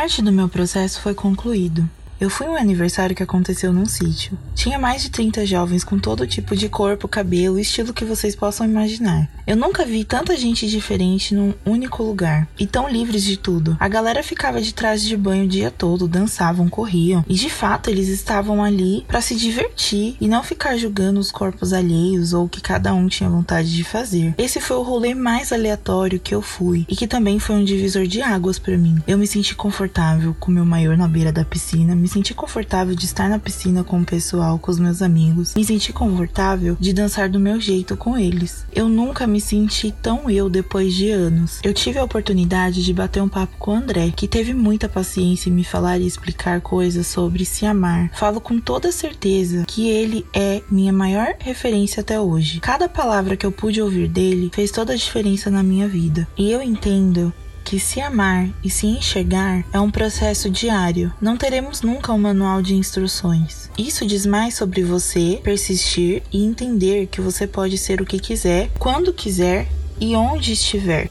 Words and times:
parte 0.00 0.22
do 0.22 0.32
meu 0.32 0.48
processo 0.48 0.98
foi 1.02 1.12
concluído. 1.12 1.86
Eu 2.20 2.28
fui 2.28 2.46
um 2.46 2.54
aniversário 2.54 3.16
que 3.16 3.22
aconteceu 3.22 3.72
num 3.72 3.86
sítio. 3.86 4.38
Tinha 4.54 4.78
mais 4.78 5.00
de 5.00 5.08
30 5.08 5.46
jovens 5.46 5.82
com 5.82 5.98
todo 5.98 6.26
tipo 6.26 6.54
de 6.54 6.68
corpo, 6.68 7.08
cabelo 7.08 7.58
estilo 7.58 7.94
que 7.94 8.04
vocês 8.04 8.36
possam 8.36 8.66
imaginar. 8.66 9.26
Eu 9.46 9.56
nunca 9.56 9.86
vi 9.86 10.04
tanta 10.04 10.36
gente 10.36 10.68
diferente 10.68 11.34
num 11.34 11.54
único 11.64 12.02
lugar 12.02 12.46
e 12.58 12.66
tão 12.66 12.86
livres 12.86 13.24
de 13.24 13.38
tudo. 13.38 13.74
A 13.80 13.88
galera 13.88 14.22
ficava 14.22 14.60
de 14.60 14.74
trás 14.74 15.02
de 15.02 15.16
banho 15.16 15.46
o 15.46 15.48
dia 15.48 15.70
todo, 15.70 16.06
dançavam, 16.06 16.68
corriam 16.68 17.24
e 17.26 17.32
de 17.32 17.48
fato 17.48 17.88
eles 17.88 18.08
estavam 18.08 18.62
ali 18.62 19.02
para 19.08 19.22
se 19.22 19.34
divertir 19.34 20.14
e 20.20 20.28
não 20.28 20.42
ficar 20.42 20.76
julgando 20.76 21.18
os 21.18 21.32
corpos 21.32 21.72
alheios 21.72 22.34
ou 22.34 22.44
o 22.44 22.48
que 22.50 22.60
cada 22.60 22.92
um 22.92 23.08
tinha 23.08 23.30
vontade 23.30 23.74
de 23.74 23.82
fazer. 23.82 24.34
Esse 24.36 24.60
foi 24.60 24.76
o 24.76 24.82
rolê 24.82 25.14
mais 25.14 25.54
aleatório 25.54 26.20
que 26.20 26.34
eu 26.34 26.42
fui 26.42 26.84
e 26.86 26.94
que 26.94 27.06
também 27.06 27.38
foi 27.38 27.56
um 27.56 27.64
divisor 27.64 28.06
de 28.06 28.20
águas 28.20 28.58
para 28.58 28.76
mim. 28.76 29.02
Eu 29.06 29.16
me 29.16 29.26
senti 29.26 29.54
confortável 29.54 30.36
com 30.38 30.50
meu 30.50 30.66
maior 30.66 30.98
na 30.98 31.08
beira 31.08 31.32
da 31.32 31.46
piscina, 31.46 31.96
me 31.96 32.09
senti 32.10 32.34
confortável 32.34 32.94
de 32.94 33.04
estar 33.04 33.28
na 33.28 33.38
piscina 33.38 33.84
com 33.84 34.00
o 34.00 34.04
pessoal, 34.04 34.58
com 34.58 34.70
os 34.70 34.78
meus 34.78 35.00
amigos. 35.00 35.54
Me 35.54 35.64
senti 35.64 35.92
confortável 35.92 36.76
de 36.78 36.92
dançar 36.92 37.28
do 37.28 37.38
meu 37.38 37.60
jeito 37.60 37.96
com 37.96 38.18
eles. 38.18 38.66
Eu 38.72 38.88
nunca 38.88 39.26
me 39.26 39.40
senti 39.40 39.92
tão 40.02 40.28
eu 40.28 40.50
depois 40.50 40.92
de 40.92 41.10
anos. 41.10 41.60
Eu 41.62 41.72
tive 41.72 41.98
a 41.98 42.04
oportunidade 42.04 42.82
de 42.82 42.92
bater 42.92 43.22
um 43.22 43.28
papo 43.28 43.56
com 43.58 43.70
o 43.70 43.74
André, 43.74 44.12
que 44.14 44.26
teve 44.26 44.52
muita 44.52 44.88
paciência 44.88 45.48
em 45.48 45.52
me 45.52 45.64
falar 45.64 45.98
e 45.98 46.06
explicar 46.06 46.60
coisas 46.60 47.06
sobre 47.06 47.44
se 47.44 47.64
amar. 47.64 48.10
Falo 48.14 48.40
com 48.40 48.58
toda 48.60 48.90
certeza 48.90 49.64
que 49.66 49.88
ele 49.88 50.26
é 50.34 50.62
minha 50.70 50.92
maior 50.92 51.34
referência 51.38 52.00
até 52.00 52.20
hoje. 52.20 52.60
Cada 52.60 52.88
palavra 52.88 53.36
que 53.36 53.46
eu 53.46 53.52
pude 53.52 53.80
ouvir 53.80 54.08
dele 54.08 54.50
fez 54.52 54.70
toda 54.70 54.92
a 54.92 54.96
diferença 54.96 55.50
na 55.50 55.62
minha 55.62 55.86
vida. 55.86 56.26
E 56.36 56.50
eu 56.50 56.60
entendo 56.60 57.32
que 57.70 57.78
se 57.78 58.00
amar 58.00 58.48
e 58.64 58.68
se 58.68 58.84
enxergar 58.84 59.64
é 59.72 59.78
um 59.78 59.92
processo 59.92 60.50
diário. 60.50 61.14
Não 61.20 61.36
teremos 61.36 61.82
nunca 61.82 62.12
um 62.12 62.18
manual 62.18 62.60
de 62.60 62.74
instruções. 62.74 63.70
Isso 63.78 64.04
diz 64.04 64.26
mais 64.26 64.54
sobre 64.54 64.82
você 64.82 65.40
persistir 65.40 66.20
e 66.32 66.44
entender 66.44 67.06
que 67.06 67.20
você 67.20 67.46
pode 67.46 67.78
ser 67.78 68.00
o 68.00 68.04
que 68.04 68.18
quiser, 68.18 68.72
quando 68.76 69.12
quiser 69.12 69.68
e 70.00 70.16
onde 70.16 70.50
estiver. 70.50 71.08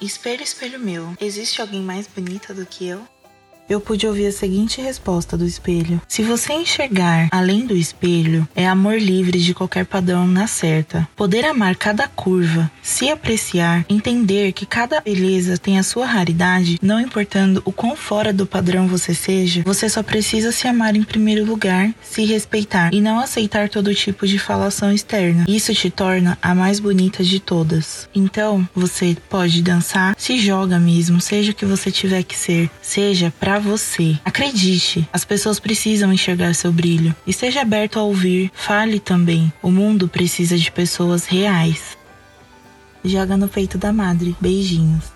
Espelho, 0.00 0.44
espelho 0.44 0.78
meu, 0.78 1.12
existe 1.20 1.60
alguém 1.60 1.82
mais 1.82 2.06
bonita 2.06 2.54
do 2.54 2.64
que 2.64 2.86
eu? 2.86 3.00
Eu 3.68 3.80
pude 3.80 4.06
ouvir 4.06 4.26
a 4.26 4.32
seguinte 4.32 4.80
resposta 4.80 5.36
do 5.36 5.44
espelho: 5.44 6.00
Se 6.08 6.22
você 6.22 6.52
enxergar 6.52 7.28
além 7.30 7.66
do 7.66 7.76
espelho, 7.76 8.46
é 8.54 8.66
amor 8.66 8.98
livre 8.98 9.38
de 9.38 9.54
qualquer 9.54 9.84
padrão 9.84 10.26
na 10.26 10.46
certa. 10.46 11.08
Poder 11.16 11.44
amar 11.44 11.76
cada 11.76 12.06
curva, 12.08 12.70
se 12.82 13.10
apreciar, 13.10 13.84
entender 13.88 14.52
que 14.52 14.66
cada 14.66 15.00
beleza 15.00 15.58
tem 15.58 15.78
a 15.78 15.82
sua 15.82 16.06
raridade, 16.06 16.78
não 16.80 17.00
importando 17.00 17.62
o 17.64 17.72
quão 17.72 17.96
fora 17.96 18.32
do 18.32 18.46
padrão 18.46 18.86
você 18.86 19.14
seja, 19.14 19.62
você 19.64 19.88
só 19.88 20.02
precisa 20.02 20.52
se 20.52 20.68
amar 20.68 20.96
em 20.96 21.02
primeiro 21.02 21.44
lugar, 21.44 21.92
se 22.02 22.24
respeitar 22.24 22.92
e 22.92 23.00
não 23.00 23.18
aceitar 23.18 23.68
todo 23.68 23.94
tipo 23.94 24.26
de 24.26 24.38
falação 24.38 24.92
externa. 24.92 25.44
Isso 25.48 25.74
te 25.74 25.90
torna 25.90 26.38
a 26.40 26.54
mais 26.54 26.78
bonita 26.80 27.24
de 27.24 27.40
todas. 27.40 28.08
Então, 28.14 28.68
você 28.74 29.16
pode 29.28 29.62
dançar, 29.62 30.14
se 30.18 30.38
joga 30.38 30.78
mesmo, 30.78 31.20
seja 31.20 31.52
o 31.52 31.54
que 31.54 31.64
você 31.64 31.90
tiver 31.90 32.22
que 32.22 32.36
ser, 32.36 32.70
seja 32.80 33.32
pra 33.38 33.55
você. 33.58 34.18
Acredite, 34.24 35.08
as 35.12 35.24
pessoas 35.24 35.58
precisam 35.58 36.12
enxergar 36.12 36.54
seu 36.54 36.72
brilho. 36.72 37.14
Esteja 37.26 37.62
aberto 37.62 37.98
a 37.98 38.02
ouvir, 38.02 38.50
fale 38.54 39.00
também. 39.00 39.52
O 39.62 39.70
mundo 39.70 40.08
precisa 40.08 40.56
de 40.56 40.70
pessoas 40.70 41.26
reais. 41.26 41.96
Joga 43.04 43.36
no 43.36 43.48
peito 43.48 43.78
da 43.78 43.92
madre. 43.92 44.36
Beijinhos. 44.40 45.15